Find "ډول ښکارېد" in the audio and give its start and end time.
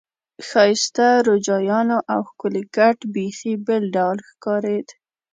3.95-4.87